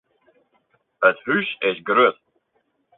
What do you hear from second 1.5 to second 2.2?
is grut.